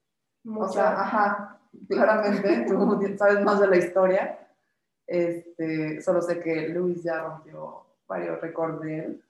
Mucho. 0.43 0.65
O 0.65 0.70
sea, 0.70 1.01
ajá, 1.01 1.60
claramente, 1.88 2.65
tú 2.67 3.15
sabes 3.17 3.43
más 3.43 3.60
de 3.60 3.67
la 3.67 3.77
historia. 3.77 4.48
Este, 5.05 6.01
solo 6.01 6.22
sé 6.22 6.39
que 6.39 6.70
Luis 6.70 7.03
ya 7.03 7.22
rompió 7.22 7.86
varios 8.08 8.39
récords 8.39 8.79
de 8.81 8.98
él. 8.98 9.24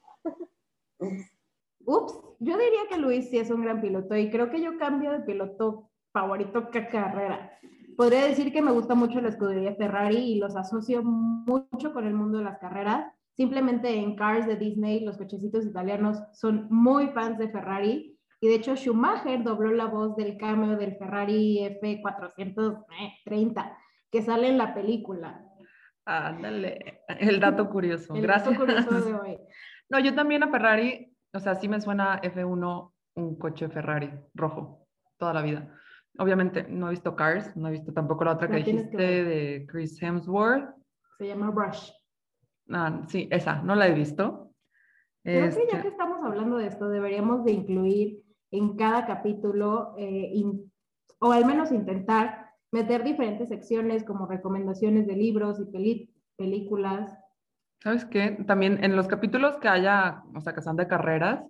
Ups, 1.85 2.13
yo 2.39 2.57
diría 2.57 2.81
que 2.87 2.97
Luis 2.97 3.29
sí 3.29 3.39
es 3.39 3.49
un 3.49 3.63
gran 3.63 3.81
piloto 3.81 4.15
y 4.15 4.29
creo 4.29 4.51
que 4.51 4.61
yo 4.61 4.77
cambio 4.77 5.11
de 5.11 5.21
piloto 5.21 5.89
favorito 6.13 6.69
que 6.69 6.87
carrera. 6.87 7.57
Podría 7.98 8.25
decir 8.25 8.51
que 8.51 8.62
me 8.62 8.71
gusta 8.71 8.95
mucho 8.95 9.21
la 9.21 9.29
escudería 9.29 9.75
Ferrari 9.75 10.17
y 10.17 10.39
los 10.39 10.55
asocio 10.55 11.03
mucho 11.03 11.93
con 11.93 12.05
el 12.05 12.13
mundo 12.13 12.39
de 12.39 12.45
las 12.45 12.60
carreras. 12.60 13.12
Simplemente 13.36 13.93
en 13.95 14.15
Cars 14.15 14.45
de 14.45 14.55
Disney, 14.55 15.01
los 15.01 15.17
cochecitos 15.17 15.65
italianos 15.65 16.17
son 16.33 16.67
muy 16.69 17.07
fans 17.10 17.38
de 17.38 17.50
Ferrari 17.50 18.17
y 18.39 18.48
de 18.48 18.55
hecho 18.55 18.75
Schumacher 18.75 19.43
dobló 19.43 19.71
la 19.71 19.86
voz 19.86 20.15
del 20.15 20.38
cameo 20.38 20.77
del 20.77 20.98
Ferrari 20.98 21.60
F430 21.81 23.77
que 24.12 24.21
sale 24.21 24.50
en 24.50 24.57
la 24.57 24.74
película. 24.74 25.45
Ándale, 26.05 27.01
el 27.07 27.39
dato 27.39 27.69
curioso. 27.69 28.15
El 28.15 28.24
Gracias. 28.24 28.57
dato 28.57 28.65
curioso 28.65 29.01
de 29.01 29.13
hoy. 29.19 29.38
No, 29.89 30.00
yo 30.00 30.13
también 30.15 30.43
a 30.43 30.50
Ferrari, 30.50 31.15
o 31.33 31.39
sea, 31.39 31.55
sí 31.55 31.67
me 31.67 31.79
suena 31.79 32.21
F1 32.21 32.91
un 33.15 33.36
coche 33.38 33.69
Ferrari 33.69 34.12
rojo 34.33 34.88
toda 35.17 35.33
la 35.33 35.41
vida. 35.41 35.74
Obviamente 36.17 36.63
no 36.67 36.87
he 36.87 36.91
visto 36.91 37.15
Cars, 37.15 37.55
no 37.55 37.67
he 37.67 37.71
visto 37.71 37.93
tampoco 37.93 38.23
la 38.25 38.33
otra 38.33 38.47
que 38.47 38.63
que 38.63 38.71
dijiste 38.71 38.97
de 38.97 39.65
Chris 39.67 40.01
Hemsworth. 40.01 40.69
Se 41.17 41.27
llama 41.27 41.51
Rush. 41.51 41.89
Ah, 42.69 43.01
sí, 43.07 43.27
esa, 43.31 43.61
no 43.61 43.75
la 43.75 43.87
he 43.87 43.93
visto. 43.93 44.51
Creo 45.23 45.49
que 45.49 45.55
ya 45.55 45.61
Este, 45.77 45.81
que 45.81 45.87
estamos 45.87 46.23
hablando 46.23 46.57
de 46.57 46.67
esto, 46.67 46.89
deberíamos 46.89 47.45
de 47.45 47.51
incluir 47.53 48.21
en 48.51 48.75
cada 48.75 49.05
capítulo, 49.05 49.93
eh, 49.97 50.31
in- 50.33 50.71
o 51.19 51.31
al 51.31 51.45
menos 51.45 51.71
intentar 51.71 52.49
meter 52.71 53.03
diferentes 53.03 53.49
secciones 53.49 54.03
como 54.03 54.25
recomendaciones 54.25 55.05
de 55.07 55.15
libros 55.15 55.59
y 55.59 55.65
peli- 55.65 56.13
películas. 56.37 57.17
¿Sabes 57.83 58.05
qué? 58.05 58.31
También 58.47 58.83
en 58.83 58.95
los 58.95 59.07
capítulos 59.07 59.57
que 59.57 59.67
haya, 59.67 60.23
o 60.35 60.41
sea, 60.41 60.53
que 60.53 60.61
sean 60.61 60.75
de 60.75 60.87
carreras, 60.87 61.43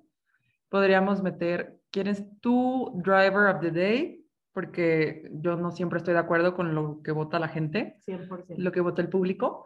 podríamos 0.69 1.21
meter 1.23 1.79
quién 1.91 2.07
es 2.07 2.23
tu 2.39 2.91
driver 3.03 3.53
of 3.55 3.61
the 3.61 3.71
day, 3.71 4.20
porque 4.53 5.29
yo 5.31 5.55
no 5.55 5.72
siempre 5.72 5.98
estoy 5.98 6.13
de 6.13 6.20
acuerdo 6.20 6.55
con 6.55 6.75
lo 6.75 7.01
que 7.01 7.12
vota 7.12 7.39
la 7.39 7.48
gente. 7.48 7.98
100%. 8.08 8.55
lo 8.58 8.72
que 8.72 8.81
votó 8.81 9.01
el 9.01 9.10
público 9.10 9.65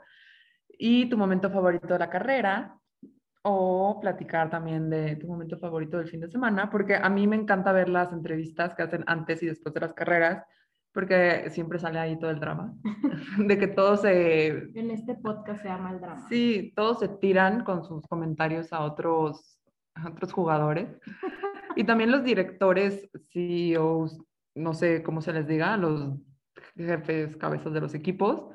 y 0.78 1.10
tu 1.10 1.18
momento 1.18 1.50
favorito 1.50 1.88
de 1.88 2.00
la 2.00 2.10
carrera 2.10 2.78
o 3.48 4.00
platicar 4.02 4.50
también 4.50 4.90
de 4.90 5.16
tu 5.18 5.28
momento 5.28 5.58
favorito 5.60 5.98
del 5.98 6.10
fin 6.10 6.20
de 6.20 6.30
semana, 6.30 6.70
porque 6.72 6.96
a 6.96 7.10
mí 7.10 7.28
me 7.28 7.36
encanta 7.36 7.72
ver 7.72 7.90
las 7.90 8.12
entrevistas 8.12 8.74
que 8.74 8.82
hacen 8.82 9.04
antes 9.06 9.44
y 9.44 9.46
después 9.46 9.74
de 9.76 9.82
las 9.82 9.94
carreras, 9.94 10.44
porque 10.92 11.50
siempre 11.52 11.78
sale 11.78 12.00
ahí 12.00 12.18
todo 12.18 12.32
el 12.32 12.40
drama, 12.40 12.74
de 13.38 13.58
que 13.60 13.68
todos 13.68 14.02
se, 14.02 14.48
En 14.48 14.90
este 14.90 15.14
podcast 15.16 15.62
se 15.62 15.68
llama 15.68 15.92
el 15.92 16.02
drama. 16.02 16.28
sí, 16.28 16.74
todos 16.76 17.00
se 17.00 17.08
tiran 17.08 17.64
con 17.64 17.84
sus 17.84 18.08
comentarios 18.08 18.74
a 18.74 18.82
otros, 18.82 19.60
a 19.96 20.10
otros 20.10 20.34
jugadores. 20.34 20.90
Y 21.78 21.84
también 21.84 22.10
los 22.10 22.24
directores, 22.24 23.10
CEOs, 23.34 24.18
no 24.56 24.74
sé 24.74 25.04
cómo 25.04 25.22
se 25.22 25.34
les 25.34 25.48
diga, 25.48 25.78
los 25.78 26.18
jefes, 26.76 27.36
cabezas 27.38 27.74
de 27.74 27.82
los 27.82 27.94
equipos, 27.94 28.48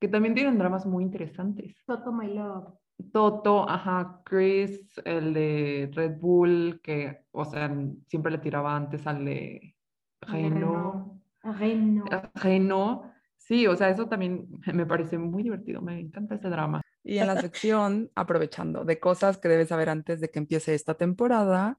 que 0.00 0.08
también 0.08 0.34
tienen 0.34 0.58
dramas 0.58 0.86
muy 0.86 1.04
interesantes. 1.04 1.76
Toto 1.86 2.12
My 2.12 2.32
Love. 2.32 2.74
Toto, 3.12 3.68
ajá, 3.68 4.22
Chris, 4.24 5.00
el 5.04 5.32
de 5.32 5.90
Red 5.92 6.18
Bull, 6.18 6.80
que, 6.82 7.24
o 7.30 7.44
sea, 7.44 7.72
siempre 8.06 8.32
le 8.32 8.38
tiraba 8.38 8.74
antes 8.74 9.06
al 9.06 9.24
de 9.24 9.76
Renault. 10.22 11.20
Renault. 11.42 12.10
Renault. 12.34 13.02
Sí, 13.36 13.66
o 13.66 13.76
sea, 13.76 13.88
eso 13.88 14.08
también 14.08 14.48
me 14.74 14.84
parece 14.84 15.16
muy 15.16 15.42
divertido, 15.42 15.80
me 15.80 15.98
encanta 16.00 16.34
ese 16.34 16.48
drama. 16.48 16.82
Y 17.04 17.18
en 17.18 17.28
la 17.28 17.40
sección, 17.40 18.10
aprovechando 18.14 18.84
de 18.84 18.98
cosas 18.98 19.38
que 19.38 19.48
debes 19.48 19.68
saber 19.68 19.88
antes 19.88 20.20
de 20.20 20.28
que 20.28 20.40
empiece 20.40 20.74
esta 20.74 20.94
temporada, 20.94 21.78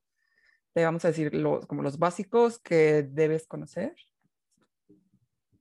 te 0.79 0.85
vamos 0.85 1.03
a 1.03 1.09
decir 1.09 1.33
los, 1.35 1.65
como 1.65 1.83
los 1.83 1.99
básicos 1.99 2.57
que 2.57 3.03
debes 3.03 3.45
conocer. 3.47 3.93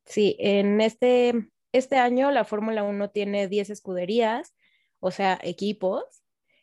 Sí, 0.04 0.37
en 0.38 0.80
este, 0.80 1.50
este 1.72 1.96
año 1.96 2.30
la 2.30 2.44
Fórmula 2.44 2.84
1 2.84 3.10
tiene 3.10 3.48
10 3.48 3.70
escuderías, 3.70 4.54
o 5.00 5.10
sea, 5.10 5.37
equipos, 5.42 6.04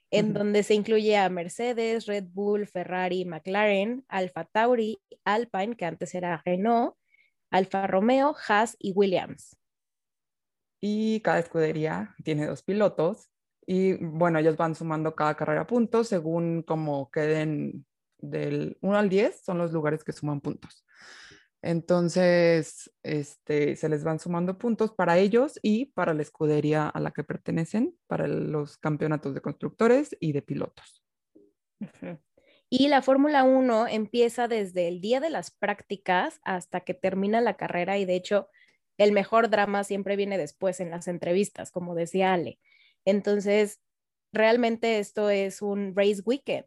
en 0.10 0.32
donde 0.32 0.64
se 0.64 0.74
incluye 0.74 1.18
a 1.18 1.28
Mercedes, 1.28 2.06
Red 2.06 2.28
Bull, 2.32 2.66
Ferrari, 2.66 3.26
McLaren, 3.26 4.06
Alfa 4.08 4.46
Tauri, 4.46 5.02
Alpine, 5.26 5.76
que 5.76 5.84
antes 5.84 6.16
era 6.16 6.42
Renault, 6.46 6.96
Alfa 7.52 7.88
Romeo, 7.88 8.38
Haas 8.48 8.78
y 8.80 8.94
Williams. 8.94 9.58
Y 10.80 11.20
cada 11.20 11.40
escudería 11.40 12.16
tiene 12.24 12.46
dos 12.46 12.64
pilotos. 12.64 13.30
Y 13.68 13.96
bueno, 13.96 14.40
ellos 14.40 14.56
van 14.56 14.76
sumando 14.76 15.14
cada 15.14 15.36
carrera 15.36 15.68
puntos 15.68 16.08
según 16.08 16.64
como 16.64 17.12
queden 17.12 17.86
del 18.30 18.78
1 18.82 18.98
al 18.98 19.10
10, 19.10 19.44
son 19.44 19.58
los 19.58 19.72
lugares 19.72 20.04
que 20.04 20.14
suman 20.14 20.42
puntos. 20.42 20.86
Entonces, 21.66 22.92
este, 23.02 23.76
se 23.76 23.90
les 23.90 24.04
van 24.04 24.20
sumando 24.20 24.60
puntos 24.60 24.92
para 24.92 25.18
ellos 25.18 25.60
y 25.64 25.86
para 25.88 26.14
la 26.14 26.22
escudería 26.22 26.88
a 26.88 27.00
la 27.00 27.10
que 27.10 27.24
pertenecen, 27.24 27.98
para 28.06 28.28
los 28.28 28.78
campeonatos 28.78 29.34
de 29.34 29.42
constructores 29.42 30.16
y 30.20 30.32
de 30.32 30.44
pilotos. 30.44 31.04
Y 32.70 32.88
la 32.88 33.02
Fórmula 33.02 33.44
1 33.44 33.88
empieza 33.88 34.48
desde 34.48 34.88
el 34.88 35.02
día 35.02 35.20
de 35.20 35.32
las 35.32 35.50
prácticas 35.50 36.40
hasta 36.44 36.82
que 36.82 36.94
termina 36.94 37.42
la 37.42 37.58
carrera 37.58 37.98
y 37.98 38.06
de 38.06 38.16
hecho 38.16 38.48
el 39.00 39.12
mejor 39.12 39.50
drama 39.50 39.84
siempre 39.84 40.16
viene 40.16 40.38
después 40.38 40.80
en 40.80 40.92
las 40.92 41.08
entrevistas, 41.08 41.72
como 41.72 41.96
decía 41.96 42.34
Ale. 42.34 42.60
Entonces, 43.06 43.82
realmente 44.32 45.00
esto 45.00 45.32
es 45.32 45.64
un 45.64 45.96
race 45.96 46.22
weekend 46.24 46.66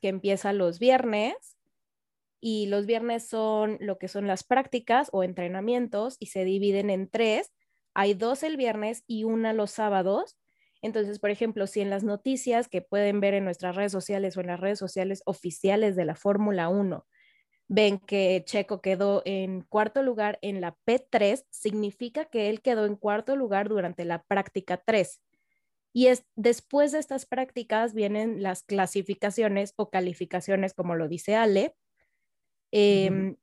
que 0.00 0.08
empieza 0.08 0.52
los 0.52 0.78
viernes 0.78 1.56
y 2.40 2.66
los 2.66 2.86
viernes 2.86 3.28
son 3.28 3.76
lo 3.80 3.98
que 3.98 4.08
son 4.08 4.26
las 4.26 4.44
prácticas 4.44 5.10
o 5.12 5.22
entrenamientos 5.22 6.16
y 6.18 6.26
se 6.26 6.44
dividen 6.44 6.90
en 6.90 7.08
tres. 7.08 7.52
Hay 7.94 8.14
dos 8.14 8.42
el 8.42 8.56
viernes 8.56 9.04
y 9.06 9.24
una 9.24 9.52
los 9.52 9.70
sábados. 9.72 10.36
Entonces, 10.82 11.18
por 11.18 11.30
ejemplo, 11.30 11.66
si 11.66 11.80
en 11.80 11.90
las 11.90 12.04
noticias 12.04 12.68
que 12.68 12.80
pueden 12.80 13.20
ver 13.20 13.34
en 13.34 13.44
nuestras 13.44 13.76
redes 13.76 13.92
sociales 13.92 14.36
o 14.36 14.40
en 14.40 14.46
las 14.46 14.60
redes 14.60 14.78
sociales 14.78 15.22
oficiales 15.26 15.96
de 15.96 16.06
la 16.06 16.14
Fórmula 16.14 16.68
1 16.68 17.06
ven 17.70 18.00
que 18.00 18.42
Checo 18.44 18.80
quedó 18.80 19.22
en 19.24 19.60
cuarto 19.62 20.02
lugar 20.02 20.40
en 20.42 20.60
la 20.60 20.76
P3, 20.84 21.44
significa 21.50 22.24
que 22.24 22.50
él 22.50 22.62
quedó 22.62 22.84
en 22.84 22.96
cuarto 22.96 23.36
lugar 23.36 23.68
durante 23.68 24.04
la 24.04 24.24
práctica 24.24 24.82
3. 24.84 25.20
Y 25.92 26.06
es, 26.06 26.24
después 26.36 26.92
de 26.92 26.98
estas 27.00 27.26
prácticas 27.26 27.94
vienen 27.94 28.42
las 28.42 28.62
clasificaciones 28.62 29.72
o 29.76 29.90
calificaciones, 29.90 30.72
como 30.74 30.94
lo 30.94 31.08
dice 31.08 31.34
Ale. 31.36 31.74
Eh, 32.72 33.10
Ujú. 33.10 33.38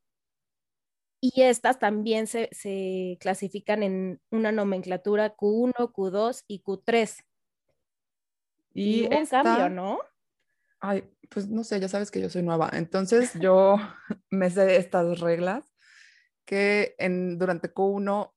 Y 1.19 1.41
estas 1.41 1.79
también 1.79 2.27
se, 2.27 2.47
se 2.51 3.17
clasifican 3.19 3.81
en 3.81 4.21
una 4.29 4.51
nomenclatura 4.51 5.35
Q1, 5.35 5.73
Q2 5.91 6.43
y 6.47 6.61
Q3. 6.61 7.23
Y, 8.73 9.01
Y 9.01 9.05
un 9.07 9.13
esta- 9.13 9.43
cambio, 9.43 9.69
¿no? 9.69 9.99
Ay, 10.79 11.09
pues 11.29 11.47
no 11.49 11.63
sé, 11.63 11.79
ya 11.79 11.87
sabes 11.89 12.11
que 12.11 12.21
yo 12.21 12.29
soy 12.29 12.43
nueva. 12.43 12.69
Entonces 12.71 13.33
yo 13.39 13.77
me 14.29 14.49
sé 14.51 14.75
estas 14.77 15.19
reglas 15.19 15.73
que 16.45 16.95
en, 16.99 17.39
durante 17.39 17.73
Q1 17.73 18.31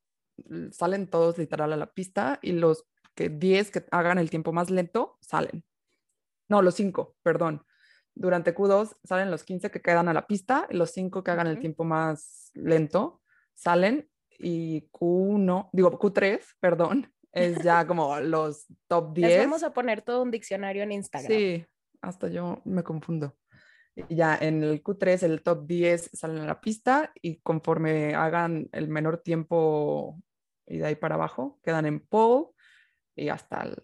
l- 0.49 0.73
salen 0.73 1.07
todos 1.11 1.37
literal 1.37 1.75
a 1.75 1.77
la 1.77 1.93
pista 1.93 2.39
y 2.41 2.53
los 2.53 2.87
que 3.21 3.29
10 3.29 3.71
que 3.71 3.85
hagan 3.91 4.19
el 4.19 4.31
tiempo 4.31 4.51
más 4.53 4.71
lento 4.71 5.19
salen. 5.21 5.63
No, 6.49 6.63
los 6.63 6.75
5, 6.75 7.17
perdón. 7.23 7.63
Durante 8.15 8.55
Q2 8.55 8.97
salen 9.05 9.31
los 9.31 9.45
15 9.45 9.71
que 9.71 9.83
quedan 9.83 10.09
a 10.09 10.15
la 10.15 10.27
pista 10.27 10.67
y 10.71 10.77
los 10.77 10.91
5 10.93 11.23
que 11.23 11.31
hagan 11.31 11.47
el 11.47 11.61
tiempo 11.61 11.85
más 11.85 12.51
lento 12.55 13.21
salen 13.55 14.09
y 14.39 14.89
Q1, 14.91 15.69
digo 15.73 15.99
Q3, 15.99 16.41
perdón, 16.61 17.13
es 17.33 17.63
ya 17.63 17.87
como 17.87 18.19
los 18.21 18.67
top 18.89 19.13
10. 19.15 19.29
Les 19.29 19.39
vamos 19.41 19.63
a 19.63 19.75
poner 19.75 20.01
todo 20.01 20.23
un 20.23 20.31
diccionario 20.31 20.83
en 20.83 20.93
Instagram. 20.93 21.31
Sí, 21.31 21.67
hasta 22.01 22.29
yo 22.29 22.63
me 22.65 22.83
confundo. 22.83 23.37
Ya 24.09 24.35
en 24.41 24.63
el 24.63 24.83
Q3, 24.83 25.25
el 25.25 25.43
top 25.43 25.67
10 25.67 26.11
salen 26.15 26.39
a 26.39 26.47
la 26.47 26.61
pista 26.61 27.13
y 27.21 27.41
conforme 27.41 28.15
hagan 28.15 28.71
el 28.73 28.89
menor 28.89 29.19
tiempo 29.19 30.19
y 30.67 30.79
de 30.79 30.87
ahí 30.87 30.95
para 30.95 31.17
abajo, 31.17 31.61
quedan 31.63 31.85
en 31.85 32.01
pole 32.01 32.47
y 33.21 33.29
hasta 33.29 33.63
el 33.63 33.77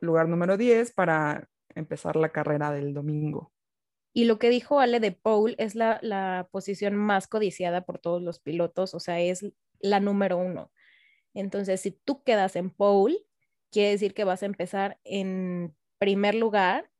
lugar 0.00 0.28
número 0.28 0.56
10 0.56 0.92
para 0.92 1.48
empezar 1.74 2.16
la 2.16 2.30
carrera 2.30 2.72
del 2.72 2.94
domingo. 2.94 3.52
Y 4.12 4.24
lo 4.24 4.38
que 4.38 4.48
dijo 4.48 4.80
Ale 4.80 5.00
de 5.00 5.12
Paul 5.12 5.54
es 5.58 5.74
la, 5.74 5.98
la 6.02 6.48
posición 6.50 6.96
más 6.96 7.28
codiciada 7.28 7.82
por 7.82 7.98
todos 7.98 8.22
los 8.22 8.40
pilotos, 8.40 8.94
o 8.94 9.00
sea, 9.00 9.20
es 9.20 9.46
la 9.80 10.00
número 10.00 10.38
uno. 10.38 10.72
Entonces, 11.34 11.80
si 11.80 11.92
tú 11.92 12.24
quedas 12.24 12.56
en 12.56 12.70
Paul, 12.70 13.16
quiere 13.70 13.90
decir 13.90 14.14
que 14.14 14.24
vas 14.24 14.42
a 14.42 14.46
empezar 14.46 14.98
en 15.04 15.76
primer 15.98 16.34
lugar 16.34 16.90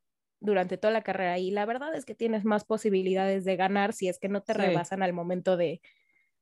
durante 0.40 0.76
toda 0.76 0.92
la 0.92 1.02
carrera 1.02 1.38
y 1.38 1.50
la 1.50 1.66
verdad 1.66 1.94
es 1.94 2.04
que 2.04 2.14
tienes 2.14 2.44
más 2.44 2.64
posibilidades 2.64 3.44
de 3.44 3.56
ganar 3.56 3.92
si 3.92 4.08
es 4.08 4.20
que 4.20 4.28
no 4.28 4.42
te 4.42 4.52
rebasan 4.52 5.02
al 5.02 5.12
momento 5.12 5.56
de, 5.56 5.80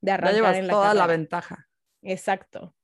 de 0.02 0.10
arrancar 0.10 0.32
ya 0.32 0.36
llevas 0.36 0.56
en 0.58 0.66
la 0.66 0.72
toda 0.74 0.94
la 0.94 1.00
carrera. 1.02 1.06
ventaja. 1.06 1.68
Exacto. 2.02 2.75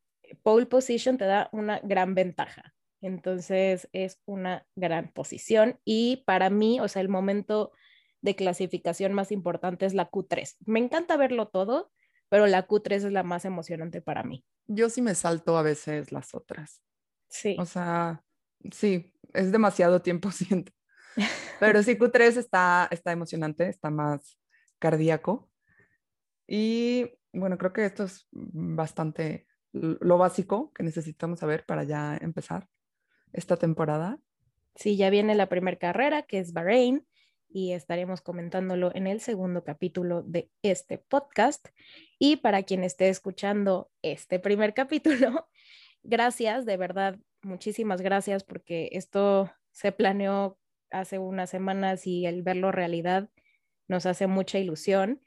Pole 0.43 0.67
position 0.67 1.19
te 1.19 1.25
da 1.25 1.49
una 1.53 1.81
gran 1.81 2.15
ventaja. 2.15 2.75
Entonces 3.01 3.89
es 3.93 4.21
una 4.27 4.67
gran 4.77 5.13
posición 5.13 5.81
y 5.85 6.23
para 6.25 6.51
mí, 6.51 6.81
o 6.81 6.87
sea, 6.89 7.03
el 7.03 7.09
momento 7.09 7.73
de 8.21 8.37
clasificación 8.37 9.13
más 9.13 9.33
importante 9.33 9.87
es 9.87 9.95
la 9.95 10.09
Q3. 10.09 10.57
Me 10.67 10.79
encanta 10.79 11.17
verlo 11.17 11.49
todo, 11.49 11.91
pero 12.29 12.47
la 12.47 12.67
Q3 12.69 12.93
es 12.93 13.13
la 13.13 13.25
más 13.25 13.45
emocionante 13.45 14.01
para 14.01 14.23
mí. 14.23 14.45
Yo 14.67 14.89
sí 14.89 15.03
me 15.03 15.17
salto 15.17 15.59
a 15.59 15.63
veces 15.63 16.13
las 16.13 16.33
otras. 16.33 16.83
Sí. 17.29 17.57
O 17.59 17.67
sea, 17.67 18.23
sí, 18.71 19.13
es 19.35 19.51
demasiado 19.51 20.01
tiempo, 20.01 20.31
siento. 20.33 20.73
Pero 21.61 21.83
sí, 21.83 21.97
Q3 21.97 22.39
está, 22.39 22.89
está 22.91 23.13
emocionante, 23.13 23.69
está 23.69 23.91
más 23.91 24.39
cardíaco. 24.79 25.51
Y 26.47 27.19
bueno, 27.33 27.59
creo 27.59 27.73
que 27.73 27.85
esto 27.85 28.05
es 28.05 28.27
bastante 28.31 29.47
lo 29.73 30.19
básico 30.19 30.73
que 30.75 30.83
necesitamos 30.83 31.41
saber 31.41 31.65
para 31.65 31.85
ya 31.85 32.17
empezar 32.21 32.69
esta 33.33 33.57
temporada. 33.57 34.19
Sí, 34.75 34.97
ya 34.97 35.11
viene 35.11 35.35
la 35.35 35.49
primera 35.49 35.79
carrera, 35.79 36.23
que 36.23 36.39
es 36.39 36.53
Bahrein, 36.53 37.07
y 37.49 37.73
estaremos 37.73 38.23
comentándolo 38.23 38.91
en 38.95 39.07
el 39.07 39.21
segundo 39.21 39.65
capítulo 39.65 40.23
de 40.23 40.51
este 40.63 40.99
podcast. 40.99 41.69
Y 42.19 42.37
para 42.37 42.63
quien 42.63 42.85
esté 42.85 43.09
escuchando 43.09 43.91
este 44.03 44.39
primer 44.39 44.75
capítulo, 44.75 45.49
gracias, 46.03 46.65
de 46.65 46.77
verdad, 46.77 47.19
muchísimas 47.43 48.01
gracias 48.01 48.45
porque 48.45 48.91
esto 48.93 49.51
se 49.71 49.93
planeó 49.93 50.59
hace 50.91 51.19
unas 51.19 51.51
semanas 51.51 52.07
y 52.07 52.27
el 52.27 52.43
verlo 52.43 52.73
realidad 52.73 53.31
nos 53.89 54.07
hace 54.07 54.27
mucha 54.27 54.59
ilusión. 54.59 55.21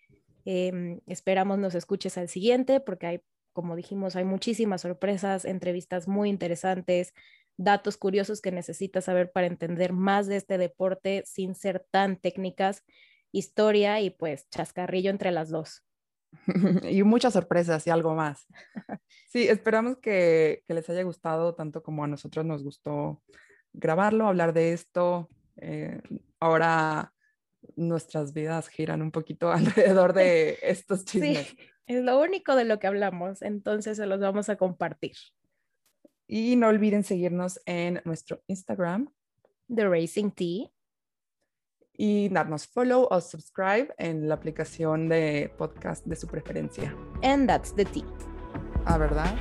Eh, 0.45 0.99
esperamos 1.07 1.57
nos 1.57 1.75
escuches 1.75 2.17
al 2.17 2.29
siguiente 2.29 2.79
porque 2.79 3.07
hay, 3.07 3.21
como 3.55 3.77
dijimos, 3.77 4.17
hay 4.17 4.25
muchísimas 4.25 4.81
sorpresas, 4.81 5.45
entrevistas 5.45 6.09
muy 6.09 6.29
interesantes, 6.29 7.13
datos 7.55 7.95
curiosos 7.95 8.41
que 8.41 8.51
necesitas 8.51 9.05
saber 9.05 9.31
para 9.31 9.47
entender 9.47 9.93
más 9.93 10.27
de 10.27 10.35
este 10.35 10.57
deporte 10.57 11.23
sin 11.25 11.55
ser 11.55 11.87
tan 11.89 12.17
técnicas, 12.17 12.83
historia 13.31 14.01
y 14.01 14.09
pues 14.09 14.49
chascarrillo 14.49 15.09
entre 15.09 15.31
las 15.31 15.49
dos. 15.49 15.83
y 16.83 17.01
muchas 17.03 17.31
sorpresas 17.31 17.87
y 17.87 17.89
algo 17.89 18.13
más. 18.13 18.45
Sí, 19.29 19.47
esperamos 19.49 19.97
que, 19.97 20.63
que, 20.65 20.73
les 20.73 20.89
haya 20.89 21.03
gustado 21.03 21.55
tanto 21.55 21.83
como 21.83 22.05
a 22.05 22.07
nosotros 22.07 22.45
nos 22.45 22.63
gustó 22.63 23.21
grabarlo, 23.73 24.27
hablar 24.27 24.53
de 24.53 24.71
esto. 24.71 25.29
Eh, 25.57 26.01
ahora 26.39 27.13
nuestras 27.75 28.33
vidas 28.33 28.69
giran 28.69 29.01
un 29.01 29.11
poquito 29.11 29.51
alrededor 29.51 30.13
de 30.13 30.57
estos 30.61 31.03
chismes. 31.03 31.47
Sí, 31.47 31.57
es 31.87 32.03
lo 32.03 32.19
único 32.19 32.55
de 32.55 32.65
lo 32.65 32.79
que 32.79 32.87
hablamos, 32.87 33.41
entonces 33.41 33.97
se 33.97 34.05
los 34.05 34.19
vamos 34.19 34.49
a 34.49 34.55
compartir. 34.55 35.15
Y 36.27 36.55
no 36.55 36.67
olviden 36.67 37.03
seguirnos 37.03 37.59
en 37.65 38.01
nuestro 38.05 38.41
Instagram. 38.47 39.11
The 39.73 39.87
Racing 39.87 40.31
Tea. 40.31 40.71
Y 41.97 42.29
darnos 42.29 42.67
follow 42.67 43.07
o 43.09 43.21
subscribe 43.21 43.93
en 43.97 44.27
la 44.27 44.35
aplicación 44.35 45.07
de 45.07 45.53
podcast 45.57 46.05
de 46.05 46.15
su 46.15 46.27
preferencia. 46.27 46.93
And 47.23 47.47
that's 47.47 47.73
the 47.73 47.85
tea. 47.85 48.03
Ah, 48.85 48.97
¿verdad? 48.97 49.33